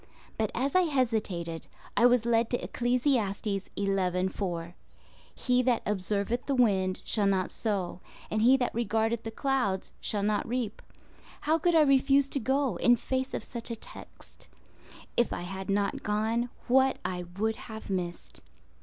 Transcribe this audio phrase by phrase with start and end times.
[0.35, 3.45] But as I hesitated, I was led to Ecclesiastes
[3.77, 8.01] 11:4—"He that observeth the wind shall not sow,
[8.31, 10.81] and he that regardeth the clouds shall not reap."
[11.41, 14.47] How could I refuse to go, in face of such a text?
[15.15, 18.41] If I had not gone, what I would have missed!